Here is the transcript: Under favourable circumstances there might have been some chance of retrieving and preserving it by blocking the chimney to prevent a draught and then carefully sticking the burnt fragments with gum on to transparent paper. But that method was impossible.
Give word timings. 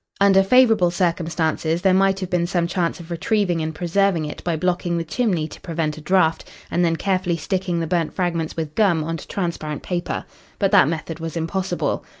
Under 0.19 0.41
favourable 0.41 0.89
circumstances 0.89 1.83
there 1.83 1.93
might 1.93 2.19
have 2.21 2.29
been 2.31 2.47
some 2.47 2.65
chance 2.65 2.99
of 2.99 3.11
retrieving 3.11 3.61
and 3.61 3.75
preserving 3.75 4.25
it 4.25 4.43
by 4.43 4.55
blocking 4.55 4.97
the 4.97 5.03
chimney 5.03 5.47
to 5.49 5.61
prevent 5.61 5.95
a 5.95 6.01
draught 6.01 6.43
and 6.71 6.83
then 6.83 6.95
carefully 6.95 7.37
sticking 7.37 7.79
the 7.79 7.85
burnt 7.85 8.11
fragments 8.15 8.57
with 8.57 8.73
gum 8.73 9.03
on 9.03 9.17
to 9.17 9.27
transparent 9.27 9.83
paper. 9.83 10.25
But 10.57 10.71
that 10.71 10.87
method 10.89 11.19
was 11.19 11.37
impossible. 11.37 12.03